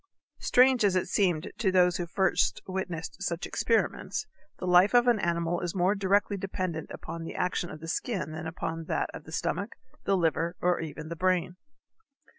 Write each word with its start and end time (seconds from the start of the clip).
Strange 0.39 0.83
as 0.83 0.95
it 0.95 1.07
seemed 1.07 1.51
to 1.59 1.71
those 1.71 1.97
who 1.97 2.07
first 2.07 2.59
witnessed 2.65 3.21
such 3.21 3.45
experiments, 3.45 4.25
the 4.57 4.65
life 4.65 4.95
of 4.95 5.05
an 5.07 5.19
animal 5.19 5.59
is 5.61 5.75
more 5.75 5.93
directly 5.93 6.35
dependent 6.35 6.89
upon 6.89 7.23
the 7.23 7.35
action 7.35 7.69
of 7.69 7.81
the 7.81 7.87
skin 7.87 8.31
than 8.31 8.47
upon 8.47 8.85
that 8.85 9.11
of 9.13 9.25
the 9.25 9.31
stomach, 9.31 9.73
the 10.05 10.17
liver, 10.17 10.55
or 10.59 10.79
even 10.79 11.09
the 11.09 11.15
brain. 11.15 11.55